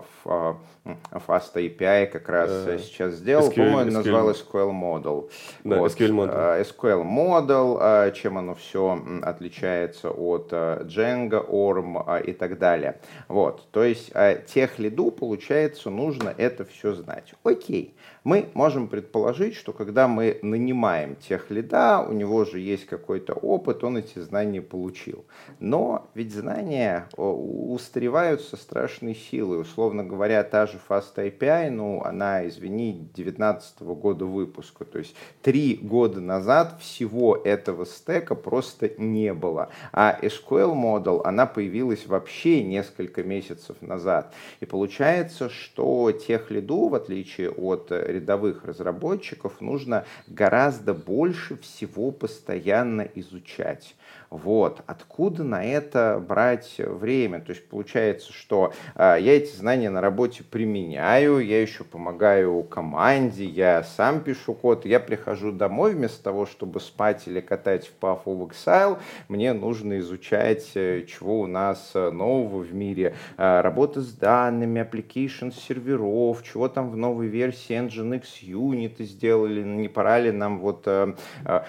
[1.12, 5.31] Fast API как раз uh, сейчас сделал, по-моему, назвал SQL Model.
[5.64, 6.61] Да, вот, SQL Model.
[6.61, 13.00] SQL Model, чем оно все отличается от Django, Orm и так далее.
[13.29, 14.12] Вот, то есть
[14.53, 17.33] тех лиду, получается, нужно это все знать.
[17.44, 17.94] Окей,
[18.25, 23.85] мы можем предположить, что когда мы нанимаем тех лида, у него же есть какой-то опыт,
[23.85, 25.27] он эти знания получил.
[25.61, 29.61] Но ведь знания устаревают со страшной силой.
[29.61, 34.87] Условно говоря, та же Fast API, ну, она, извини, 2019 года выпуска.
[34.87, 39.69] То есть три года назад всего этого стека просто не было.
[39.93, 44.33] А SQL Model, она появилась вообще несколько месяцев назад.
[44.61, 53.03] И получается, что тех лиду, в отличие от рядовых разработчиков нужно гораздо больше всего постоянно
[53.03, 53.94] изучать.
[54.35, 54.83] Вот.
[54.88, 57.40] Откуда на это брать время?
[57.40, 63.44] То есть получается, что э, я эти знания на работе применяю, я еще помогаю команде,
[63.44, 68.25] я сам пишу код, я прихожу домой вместо того, чтобы спать или катать в Path
[68.25, 74.01] of Exile, мне нужно изучать, э, чего у нас э, нового в мире, э, работа
[74.01, 80.33] с данными, application серверов, чего там в новой версии Nginx Unit сделали, не пора ли
[80.33, 81.62] нам вот э, э,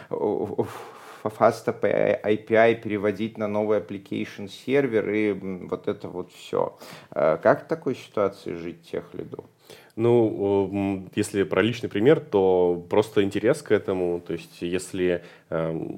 [1.29, 6.77] Fast API переводить на новый application сервер и вот это вот все.
[7.11, 9.45] Э, как в такой ситуации жить тех лиду?
[9.95, 14.19] Ну, если про личный пример, то просто интерес к этому.
[14.19, 15.89] То есть, если э,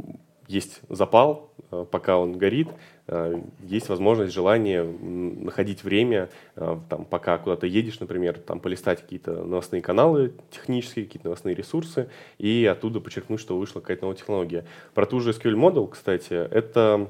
[0.47, 2.69] есть запал, э, пока он горит,
[3.07, 9.43] Э, есть возможность, желание находить время, э, там, пока куда-то едешь, например, там, полистать какие-то
[9.45, 14.65] новостные каналы технические, какие-то новостные ресурсы, и оттуда подчеркнуть, что вышла какая-то новая технология.
[14.93, 17.09] Про ту же SQL Model, кстати, это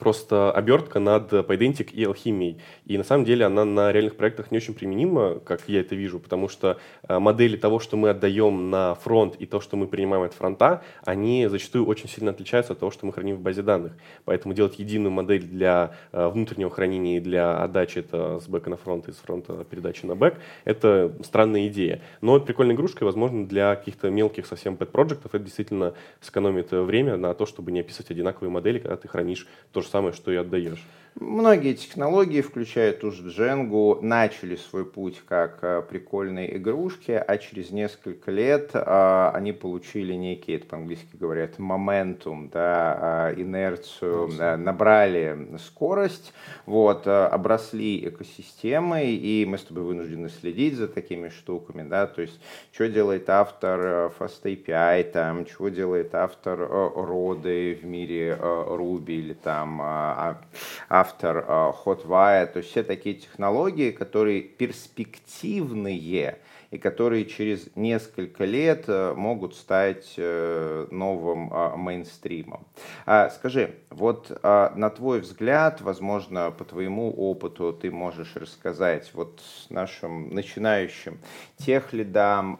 [0.00, 2.58] просто обертка над Pydantic и алхимией.
[2.86, 6.18] И на самом деле она на реальных проектах не очень применима, как я это вижу,
[6.18, 10.24] потому что э, модели того, что мы отдаем на фронт и то, что мы принимаем
[10.24, 13.92] от фронта, они зачастую очень сильно отличаются от того, что мы храним в базе данных.
[14.24, 18.76] Поэтому делать единую модель для э, внутреннего хранения и для отдачи это с бэка на
[18.76, 22.00] фронт и с фронта передачи на бэк, это странная идея.
[22.22, 27.44] Но прикольной игрушкой, возможно, для каких-то мелких совсем pet-проектов это действительно сэкономит время на то,
[27.44, 30.82] чтобы не описывать одинаковые модели, когда ты хранишь то же самое, что и отдаешь.
[31.20, 37.70] Многие технологии, включая ту же Django, начали свой путь как э, прикольные игрушки, а через
[37.70, 45.58] несколько лет а, они получили некий, это по-английски говорят, моментум, да, а, инерцию, да, набрали
[45.58, 46.32] скорость,
[46.64, 52.40] вот, обросли экосистемой, и мы с тобой вынуждены следить за такими штуками, да, то есть,
[52.72, 59.82] что делает автор Fast API, там, чего делает автор роды в мире Ruby или там
[60.88, 66.38] автор э, Hotwire, то есть все такие технологии, которые перспективные,
[66.70, 72.64] и которые через несколько лет э, могут стать э, новым а, мейнстримом.
[73.06, 79.42] А, скажи, вот а, на твой взгляд, возможно, по твоему опыту ты можешь рассказать вот
[79.68, 81.18] нашим начинающим
[81.56, 82.58] тех лидам,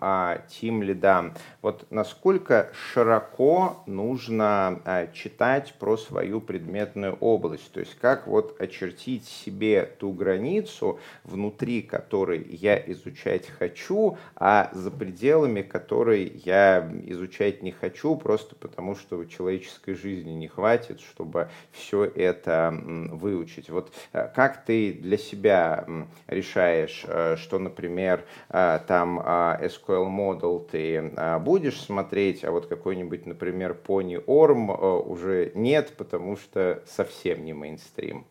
[0.49, 8.61] тим лидам, вот насколько широко нужно читать про свою предметную область, то есть как вот
[8.61, 14.00] очертить себе ту границу, внутри которой я изучать хочу,
[14.37, 21.01] а за пределами которой я изучать не хочу, просто потому что человеческой жизни не хватит,
[21.01, 22.75] чтобы все это
[23.11, 23.71] выучить.
[23.71, 25.87] Вот э, как ты для себя
[26.27, 33.77] решаешь, э, что, например, э, там SQL Model ты будешь смотреть, а вот какой-нибудь, например,
[33.87, 38.27] Pony Orm уже нет, потому что совсем не мейнстрим?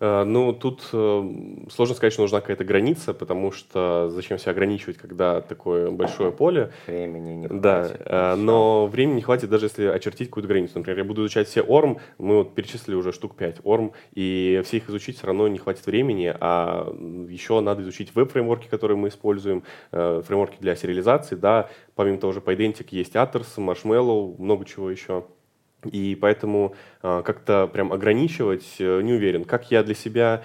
[0.00, 1.30] Э, ну, тут э,
[1.70, 6.70] сложно сказать, что нужна какая-то граница, потому что зачем себя ограничивать, когда такое большое поле.
[6.86, 7.62] Времени не хватит.
[7.62, 10.72] Да, э, но времени не хватит даже если очертить какую-то границу.
[10.76, 14.78] Например, я буду изучать все ORM, мы вот перечислили уже штук 5 ORM, и все
[14.78, 16.92] их изучить все равно не хватит времени, а
[17.28, 22.88] еще надо изучить веб-фреймворки, которые мы используем, фреймворки для сериализации, да, помимо того же PyDentic
[22.90, 25.24] есть Atters, Marshmallow, много чего еще.
[25.84, 29.44] И поэтому э, как-то прям ограничивать э, не уверен.
[29.44, 30.42] Как я для себя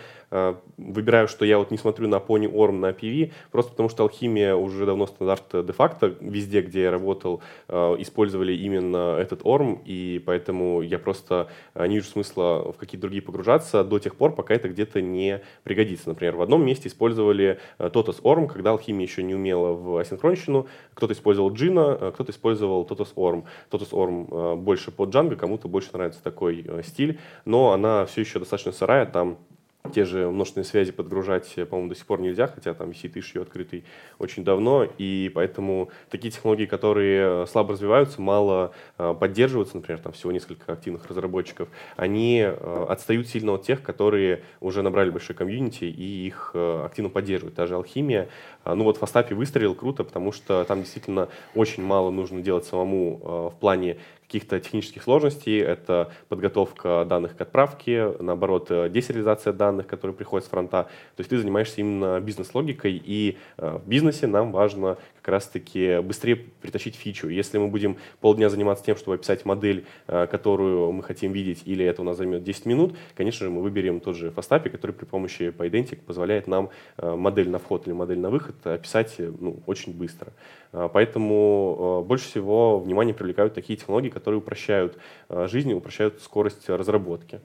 [0.77, 4.55] выбираю, что я вот не смотрю на Pony Orm, на PV, просто потому что алхимия
[4.55, 6.15] уже давно стандарт де-факто.
[6.19, 11.95] Везде, где я работал, э, использовали именно этот Orm, и поэтому я просто э, не
[11.95, 16.09] вижу смысла в какие-то другие погружаться до тех пор, пока это где-то не пригодится.
[16.09, 21.13] Например, в одном месте использовали Totos Orm, когда алхимия еще не умела в асинхронщину, кто-то
[21.13, 23.43] использовал Джина, кто-то использовал Totos Orm.
[23.69, 28.71] Totos Orm больше под Django, кому-то больше нравится такой стиль, но она все еще достаточно
[28.71, 29.37] сырая, там
[29.91, 33.83] те же множественные связи подгружать, по-моему, до сих пор нельзя, хотя там висит issue открытый
[34.17, 40.31] очень давно, и поэтому такие технологии, которые слабо развиваются, мало э, поддерживаются, например, там всего
[40.31, 41.67] несколько активных разработчиков,
[41.97, 47.09] они э, отстают сильно от тех, которые уже набрали большой комьюнити и их э, активно
[47.09, 47.55] поддерживают.
[47.55, 48.29] Та же алхимия,
[48.65, 53.51] ну вот в Фастапе выстрелил круто, потому что там действительно очень мало нужно делать самому
[53.53, 53.97] в плане
[54.33, 55.59] каких-то технических сложностей.
[55.61, 60.83] Это подготовка данных к отправке, наоборот, э, десериализация данных, которые приходят с фронта.
[61.15, 66.35] То есть ты занимаешься именно бизнес-логикой, и э, в бизнесе нам важно как раз-таки быстрее
[66.35, 67.29] притащить фичу.
[67.29, 71.85] Если мы будем полдня заниматься тем, чтобы описать модель, э, которую мы хотим видеть, или
[71.85, 75.05] это у нас займет 10 минут, конечно же, мы выберем тот же Fastapy, который при
[75.05, 80.33] помощи PyDentic позволяет нам модель на вход или модель на выход описать ну, очень быстро.
[80.71, 84.97] Поэтому больше всего внимание привлекают такие технологии, упрощают
[85.29, 87.41] э, жизнь и упрощают скорость разработки.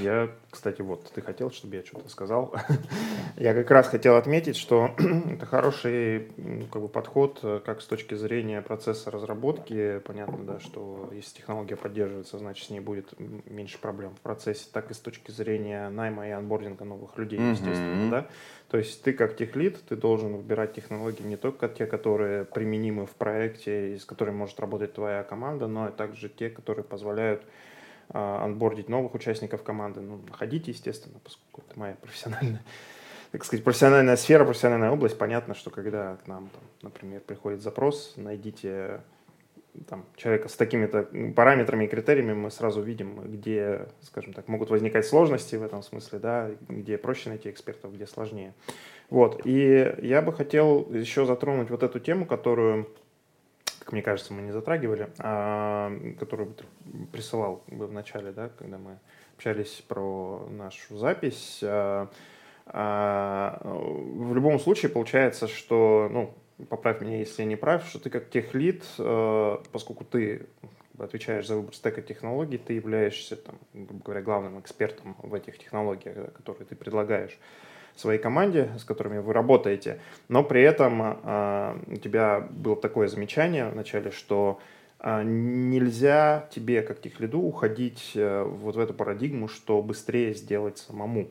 [0.00, 2.54] Я, кстати, вот ты хотел, чтобы я что-то сказал.
[3.36, 4.90] я как раз хотел отметить, что
[5.30, 6.28] это хороший
[6.72, 9.98] как бы, подход э, как с точки зрения процесса разработки.
[10.00, 14.90] Понятно, да, что если технология поддерживается, значит, с ней будет меньше проблем в процессе, так
[14.90, 18.26] и с точки зрения найма и анбординга новых людей, естественно, да.
[18.68, 23.12] То есть ты как техлит, ты должен выбирать технологии не только те, которые применимы в
[23.12, 27.42] проекте и с которыми может работать твоя команда, но и также те, которые позволяют
[28.12, 30.00] анбордить новых участников команды.
[30.00, 32.62] Ну, находите, естественно, поскольку это моя профессиональная,
[33.32, 35.18] так сказать, профессиональная сфера, профессиональная область.
[35.18, 39.00] Понятно, что когда к нам, там, например, приходит запрос, найдите
[39.86, 45.06] там, человека с такими-то параметрами и критериями, мы сразу видим, где, скажем так, могут возникать
[45.06, 48.54] сложности в этом смысле, да, где проще найти экспертов, где сложнее.
[49.10, 52.88] Вот, и я бы хотел еще затронуть вот эту тему, которую
[53.88, 56.54] как мне кажется, мы не затрагивали, а, которую
[57.10, 58.98] присылал бы в начале, да, когда мы
[59.34, 61.60] общались про нашу запись.
[61.62, 62.10] А,
[62.66, 66.34] а, в любом случае получается, что, ну,
[66.68, 70.44] поправь меня, если я не прав, что ты как техлит, а, поскольку ты
[70.98, 76.34] отвечаешь за выбор стека технологий, ты являешься, там, грубо говоря, главным экспертом в этих технологиях,
[76.34, 77.38] которые ты предлагаешь
[78.00, 83.68] своей команде, с которыми вы работаете, но при этом э, у тебя было такое замечание
[83.68, 84.60] вначале, что
[85.00, 91.28] э, нельзя тебе, как техлиду, уходить э, вот в эту парадигму, что быстрее сделать самому.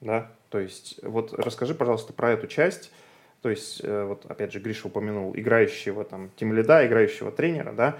[0.00, 0.30] Да?
[0.50, 2.92] То есть вот расскажи, пожалуйста, про эту часть.
[3.44, 7.98] То есть, э, вот опять же, Гриша упомянул играющего там тимлида, играющего тренера, да,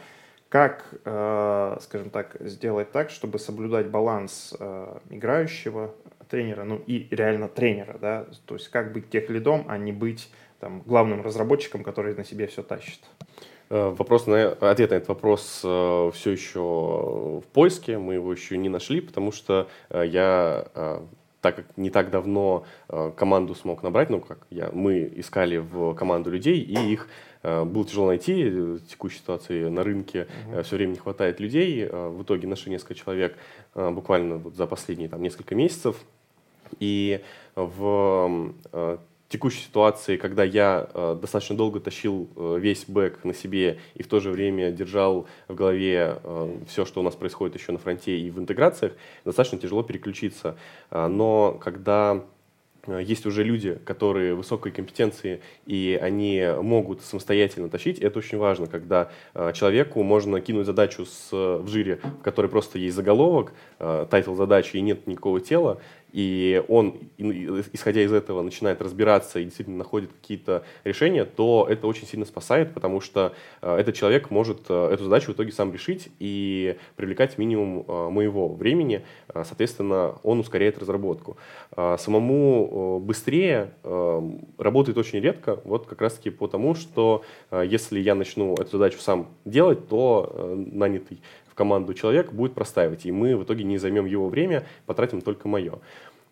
[0.55, 5.93] как, э, скажем так, сделать так, чтобы соблюдать баланс э, играющего
[6.31, 10.31] тренера, ну и реально тренера, да, то есть как быть тех лидом, а не быть
[10.61, 13.01] там главным разработчиком, который на себе все тащит.
[13.69, 18.69] Э, вопрос на, ответ на этот вопрос все еще в поиске, мы его еще не
[18.69, 20.69] нашли, потому что я,
[21.45, 25.93] так как не так давно э, команду смог набрать, ну как я, мы искали в
[25.93, 27.07] команду людей, и их
[27.43, 30.63] э, было тяжело найти в текущей ситуации на рынке, uh-huh.
[30.63, 33.37] все время не хватает людей, в итоге нашли несколько человек
[33.75, 35.97] буквально вот за последние там, несколько месяцев,
[36.81, 37.21] и
[37.57, 38.99] в э,
[39.35, 44.07] текущей ситуации, когда я э, достаточно долго тащил э, весь бэк на себе и в
[44.07, 46.19] то же время держал в голове
[46.69, 48.93] все, что у нас происходит еще на фронте и в интеграциях,
[49.25, 50.57] достаточно тяжело переключиться.
[50.91, 52.25] Но когда
[52.87, 57.99] есть уже люди, которые высокой компетенции, и они могут самостоятельно тащить.
[57.99, 59.11] Это очень важно, когда
[59.55, 64.81] человеку можно кинуть задачу с, в Jira, в которой просто есть заголовок, title задачи и
[64.83, 65.81] нет никакого тела,
[66.15, 72.07] и он, исходя из этого, начинает разбираться и действительно находит какие-то решения, то это очень
[72.07, 77.37] сильно спасает, потому что этот человек может эту задачу в итоге сам решить и привлекать
[77.37, 81.37] минимум моего времени, соответственно, он ускоряет разработку.
[81.75, 83.73] Самому быстрее
[84.57, 89.89] работает очень редко, вот как раз-таки потому, что если я начну эту задачу сам делать,
[89.89, 91.21] то нанятый
[91.55, 95.79] команду человек будет простаивать, и мы в итоге не займем его время, потратим только мое.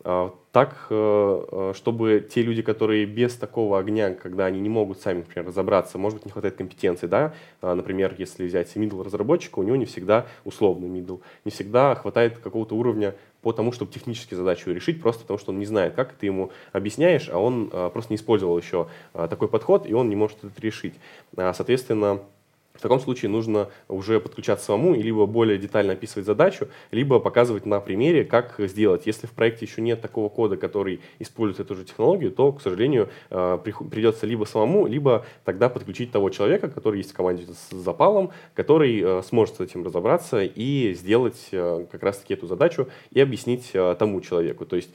[0.05, 5.01] А, так, э, э, чтобы те люди, которые без такого огня, когда они не могут
[5.01, 9.61] сами, например, разобраться, может быть, не хватает компетенции, да, а, например, если взять middle разработчика,
[9.61, 14.35] у него не всегда условный middle, не всегда хватает какого-то уровня по тому, чтобы технически
[14.35, 17.89] задачу решить, просто потому что он не знает, как ты ему объясняешь, а он а,
[17.91, 20.95] просто не использовал еще такой подход, и он не может это решить.
[21.37, 22.21] Соответственно,
[22.75, 27.67] в таком случае нужно уже подключаться самому и либо более детально описывать задачу, либо показывать
[27.67, 29.07] на примере, как сделать.
[29.07, 33.11] Если в проекте еще нет такого кода, который использует эту же технологию, то, к сожалению,
[33.31, 38.31] э, придется либо самому, либо тогда подключить того человека, который есть в команде с запалом,
[38.55, 43.73] который э, сможет с этим разобраться и сделать э, как раз-таки эту задачу и объяснить
[43.99, 44.65] тому человеку.
[44.67, 44.91] То есть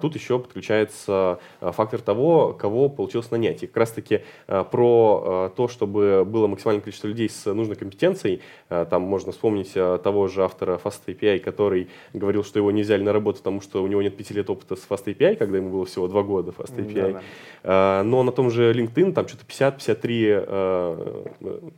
[0.00, 3.62] тут еще подключается фактор того, кого получилось нанять.
[3.62, 8.40] И как раз-таки про то, чтобы было максимальное количество людей, людей с нужной компетенцией.
[8.68, 12.82] Э, там можно вспомнить э, того же автора Fast API, который говорил, что его не
[12.82, 15.58] взяли на работу, потому что у него нет пяти лет опыта с Fast API, когда
[15.58, 17.12] ему было всего два года Fast API.
[17.12, 17.22] Да,
[17.62, 18.00] да.
[18.00, 21.72] Э, но на том же LinkedIn там что-то 50-53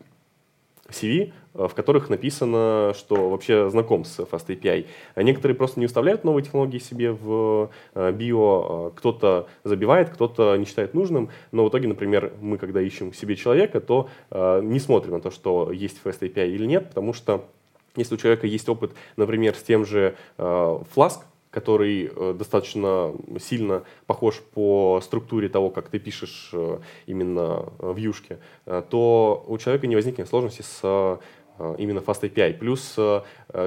[0.88, 4.86] CV, э, в которых написано, что вообще знаком с Fast API.
[5.16, 10.94] Некоторые просто не вставляют новые технологии себе в э, био, кто-то забивает, кто-то не считает
[10.94, 15.20] нужным, но в итоге, например, мы когда ищем себе человека, то э, не смотрим на
[15.20, 17.44] то, что есть Fast API или нет, потому что
[17.96, 21.20] если у человека есть опыт, например, с тем же Flask,
[21.54, 28.38] который э, достаточно сильно похож по структуре того, как ты пишешь э, именно в юшке,
[28.66, 31.20] э, то у человека не возникнет сложности с
[31.78, 32.54] именно Fast API.
[32.54, 33.22] Плюс Э,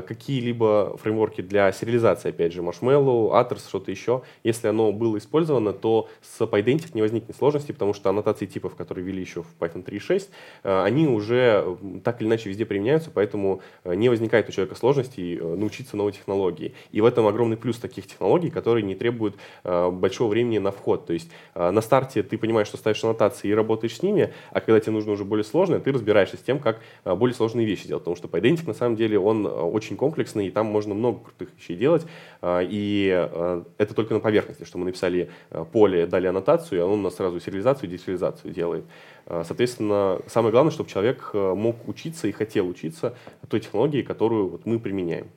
[0.07, 6.09] какие-либо фреймворки для сериализации, опять же, Marshmallow, Atres, что-то еще, если оно было использовано, то
[6.21, 10.29] с PyDentic не возникнет сложности, потому что аннотации типов, которые ввели еще в Python 3.6,
[10.63, 15.37] э, они уже так или иначе везде применяются, поэтому э, не возникает у человека сложностей
[15.37, 16.73] научиться новой технологии.
[16.91, 21.05] И в этом огромный плюс таких технологий, которые не требуют большого времени на вход.
[21.05, 24.79] То есть на старте ты понимаешь, что ставишь аннотации и работаешь с ними, а когда
[24.79, 28.03] тебе нужно уже более сложное, ты разбираешься с тем, как более сложные вещи делать.
[28.03, 29.45] Потому что PyDentic на самом деле он
[29.77, 32.05] очень комплексный, и там можно много крутых вещей делать.
[32.41, 36.83] А, и а, это только на поверхности, что мы написали а, поле, дали аннотацию, и
[36.83, 38.85] оно у нас сразу сериализацию и десериализацию делает.
[39.27, 43.13] Соответственно, самое главное, чтобы человек мог учиться и хотел учиться
[43.49, 45.27] той технологии, которую вот мы применяем.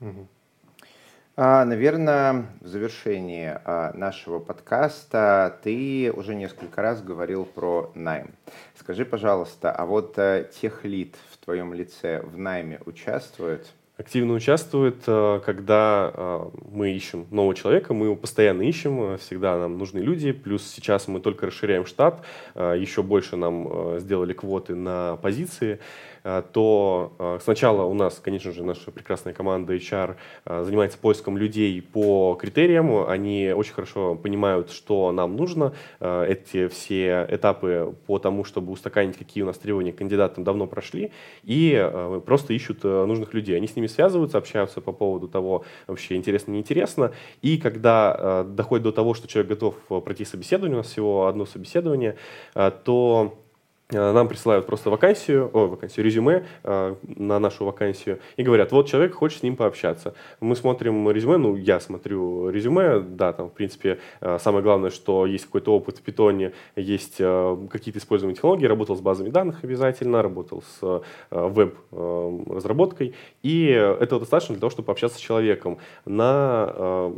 [0.00, 0.26] Угу.
[1.36, 3.58] Наверное, в завершении
[3.94, 8.30] нашего подкаста ты уже несколько раз говорил про найм.
[8.86, 13.72] Скажи, пожалуйста, а вот э, техлит в твоем лице в найме участвует?
[13.98, 19.56] активно участвует, э, когда э, мы ищем нового человека, мы его постоянно ищем, э, всегда
[19.56, 22.22] нам нужны люди, плюс сейчас мы только расширяем штат,
[22.54, 25.78] еще больше нам сделали квоты на позиции,
[26.52, 31.80] то э, сначала у нас, конечно же, наша прекрасная команда HR э, занимается поиском людей
[31.80, 33.06] по критериям.
[33.06, 35.72] Они очень хорошо понимают, что нам нужно.
[36.00, 41.12] Эти все этапы по тому, чтобы устаканить, какие у нас требования к кандидатам, давно прошли.
[41.44, 41.90] И
[42.24, 43.56] просто ищут нужных людей.
[43.56, 47.12] Они с ними связываются, общаются по поводу того, вообще интересно, неинтересно.
[47.42, 52.16] И когда доходит до того, что человек готов пройти собеседование, у нас всего одно собеседование,
[52.54, 53.45] то Э,
[53.90, 59.14] нам присылают просто вакансию, о, вакансию, резюме э, на нашу вакансию и говорят, вот человек
[59.14, 60.14] хочет с ним пообщаться.
[60.40, 65.24] Мы смотрим резюме, ну, я смотрю резюме, да, там, в принципе, э, самое главное, что
[65.24, 70.20] есть какой-то опыт в питоне, есть э, какие-то используемые технологии, работал с базами данных обязательно,
[70.20, 73.12] работал с э, веб-разработкой, э,
[73.42, 77.14] и этого достаточно для того, чтобы пообщаться с человеком на э,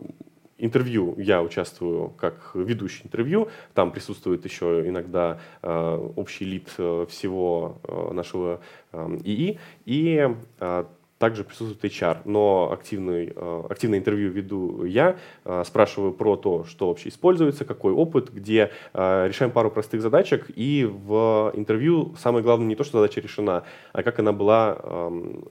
[0.59, 1.15] интервью.
[1.19, 8.13] Я участвую как ведущий интервью, там присутствует еще иногда э, общий лид э, всего э,
[8.13, 8.61] нашего
[8.93, 10.29] э, ИИ, и
[10.61, 10.85] э,
[11.19, 16.89] также присутствует HR, но активный, э, активное интервью веду я, э, спрашиваю про то, что
[16.89, 22.69] вообще используется, какой опыт, где э, решаем пару простых задачек, и в интервью самое главное
[22.69, 25.45] не то, что задача решена, а как она была эм,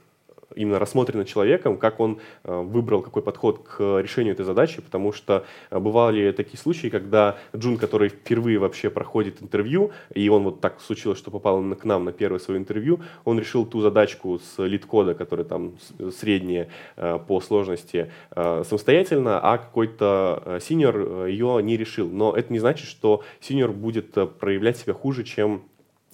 [0.57, 5.45] именно рассмотрено человеком, как он э, выбрал какой подход к решению этой задачи, потому что
[5.69, 10.81] э, бывали такие случаи, когда Джун, который впервые вообще проходит интервью, и он вот так
[10.81, 15.13] случилось, что попал к нам на первое свое интервью, он решил ту задачку с лид-кода,
[15.13, 15.73] которая там
[16.19, 22.09] средняя по сложности, самостоятельно, а какой-то синьор ее не решил.
[22.09, 25.63] Но это не значит, что синьор будет проявлять себя хуже, чем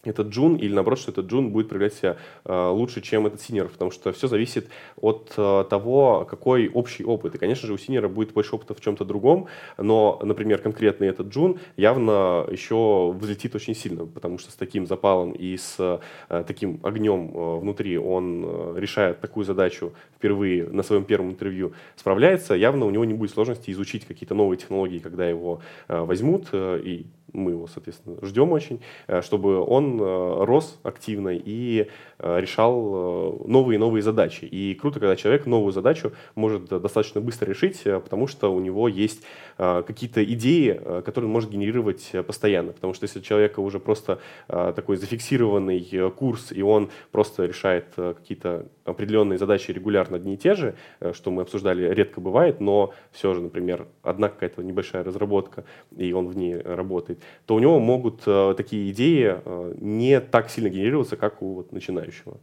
[0.03, 3.69] этот джун, или наоборот, что этот джун будет проявлять себя э, лучше, чем этот senior,
[3.69, 7.35] потому что все зависит от э, того, какой общий опыт.
[7.35, 9.47] И, конечно же, у senior а будет больше опыта в чем-то другом,
[9.77, 15.31] но, например, конкретный этот джун явно еще взлетит очень сильно, потому что с таким запалом
[15.31, 21.05] и с э, таким огнем э, внутри он э, решает такую задачу впервые на своем
[21.05, 25.61] первом интервью, справляется, явно у него не будет сложности изучить какие-то новые технологии, когда его
[25.87, 31.29] э, возьмут, э, и мы его, соответственно, ждем очень, э, чтобы он э, рос активно
[31.33, 31.89] и
[32.19, 34.45] э, решал новые и новые задачи.
[34.45, 39.23] И круто, когда человек новую задачу может достаточно быстро решить, потому что у него есть
[39.57, 42.73] какие-то идеи, которые он может генерировать постоянно.
[42.73, 48.67] Потому что если у человека уже просто такой зафиксированный курс, и он просто решает какие-то
[48.85, 50.75] определенные задачи регулярно одни и те же,
[51.13, 56.27] что мы обсуждали, редко бывает, но все же, например, одна какая-то небольшая разработка, и он
[56.27, 61.15] в ней работает, то у него могут э, такие идеи э, не так сильно генерироваться,
[61.15, 62.37] как у начинающего.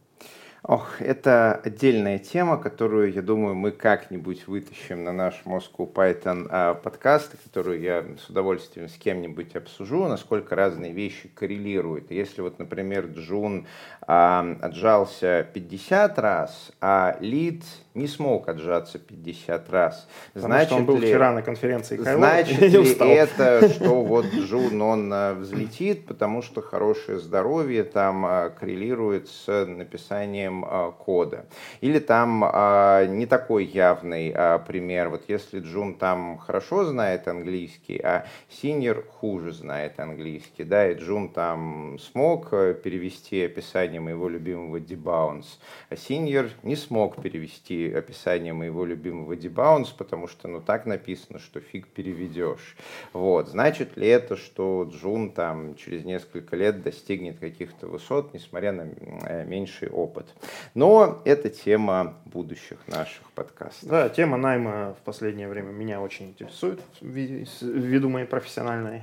[0.63, 6.75] Ох, это отдельная тема, которую, я думаю, мы как-нибудь вытащим на наш Moscow Python а,
[6.75, 12.11] подкаст, которую я с удовольствием с кем-нибудь обсужу, насколько разные вещи коррелируют.
[12.11, 13.67] Если вот, например, Джун
[14.03, 17.65] а, отжался 50 раз, а Лид
[17.95, 20.09] не смог отжаться 50 раз.
[20.35, 22.61] Значит что он был ли, вчера на конференции Кайло, Значит
[23.01, 29.29] ли это, что вот Джун, он а, взлетит, потому что хорошее здоровье там а, коррелирует
[29.29, 31.47] с написанием а, кода?
[31.81, 34.35] Или там не такой явный
[34.67, 40.95] пример, вот если Джун там хорошо знает английский, а Синер хуже знает английский, да, и
[40.95, 48.85] Джун там смог перевести описание моего любимого debounce, а Синер не смог перевести описание моего
[48.85, 52.77] любимого debounce, потому что ну так написано, что фиг переведешь.
[53.13, 53.49] Вот.
[53.49, 58.89] Значит ли это, что Джун там через несколько лет достигнет каких-то высот, несмотря на
[59.27, 60.27] э, меньший опыт?
[60.75, 63.89] Но это тема будущих наших подкастов.
[63.89, 69.03] Да, тема найма в последнее время меня очень интересует ввиду моей профессиональной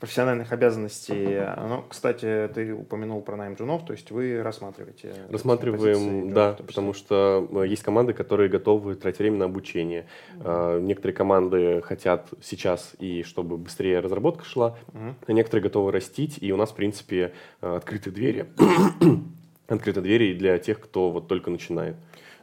[0.00, 1.40] профессиональных обязанностей.
[1.56, 5.14] Ну, кстати, ты упомянул про найм джунов, то есть вы рассматриваете?
[5.30, 10.06] Рассматриваем, да, потому что э, есть команды, которые готовы тратить время на обучение.
[10.36, 10.80] Mm-hmm.
[10.82, 15.14] Некоторые команды хотят сейчас и чтобы быстрее разработка шла, mm-hmm.
[15.26, 18.46] а некоторые готовы растить, и у нас, в принципе, э, открыты двери.
[19.68, 21.96] открыты двери для тех, кто вот только начинает.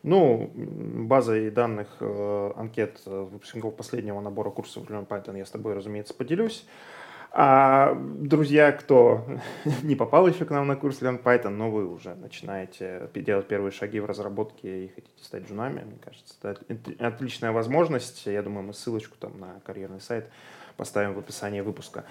[0.04, 6.66] Ну, базой данных э, анкет выпускников последнего набора курсов Python я с тобой, разумеется, поделюсь.
[7.38, 9.26] А, друзья, кто
[9.84, 13.74] не попал еще к нам на курс Learn Python, но вы уже начинаете делать первые
[13.74, 18.26] шаги в разработке и хотите стать джунами, мне кажется, это отличная возможность.
[18.26, 20.30] Я думаю, мы ссылочку там на карьерный сайт
[20.78, 22.06] поставим в описании выпуска.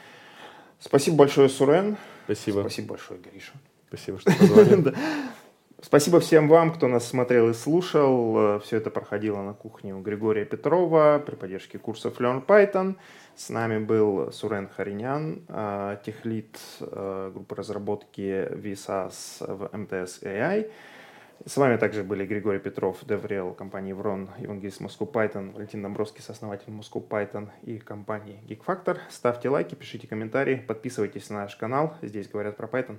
[0.79, 1.97] Спасибо большое, Сурен.
[2.27, 2.61] Спасибо.
[2.61, 3.53] Спасибо большое, Гриша.
[3.89, 4.95] Спасибо, что позвали.
[5.81, 8.61] Спасибо всем вам, кто нас смотрел и слушал.
[8.61, 12.97] Все это проходило на кухне у Григория Петрова при поддержке курсов Learn Python.
[13.37, 20.71] С нами был Сурен Харинян, а, техлит а, группы разработки VSAS в МТС AI.
[21.45, 26.73] С вами также были Григорий Петров, Деврел, компании Врон, евангелист Moscow Python, Валентин Домбровский, сооснователь
[26.73, 28.99] Moscow Python и компании Geek Factor.
[29.11, 31.97] Ставьте лайки, пишите комментарии, подписывайтесь на наш канал.
[32.03, 32.99] Здесь говорят про Python.